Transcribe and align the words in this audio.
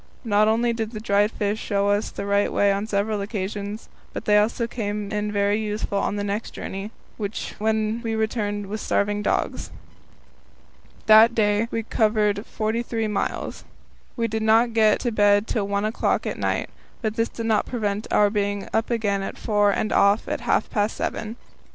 Not 0.25 0.47
only 0.47 0.73
did 0.73 0.93
the 0.93 0.99
dried 0.99 1.29
fish 1.29 1.59
show 1.59 1.89
us 1.89 2.09
the 2.09 2.25
right 2.25 2.51
way 2.51 2.71
on 2.71 2.87
several 2.87 3.21
occasions, 3.21 3.87
but 4.13 4.25
they 4.25 4.35
also 4.39 4.65
came 4.65 5.11
in 5.11 5.31
very 5.31 5.59
useful 5.59 5.99
on 5.99 6.15
the 6.15 6.23
next 6.23 6.55
journey, 6.55 6.89
when 7.59 8.01
we 8.01 8.15
returned 8.15 8.65
with 8.65 8.81
starving 8.81 9.21
dogs. 9.21 9.69
That 11.05 11.35
day 11.35 11.67
we 11.69 11.83
covered 11.83 12.47
forty 12.47 12.81
three 12.81 13.07
miles. 13.07 13.63
We 14.17 14.27
did 14.27 14.41
not 14.41 14.73
get 14.73 14.99
to 15.01 15.11
bed 15.11 15.45
till 15.45 15.67
one 15.67 15.85
o'clock 15.85 16.25
at 16.25 16.39
night, 16.39 16.71
but 17.03 17.15
this 17.15 17.29
did 17.29 17.45
not 17.45 17.67
prevent 17.67 18.07
our 18.09 18.31
being 18.31 18.67
up 18.73 18.89
again 18.89 19.21
at 19.21 19.37
four 19.37 19.69
and 19.69 19.91
off 19.93 20.27
at 20.27 20.41
half 20.41 20.67
past 20.71 20.97
seven. 20.97 21.35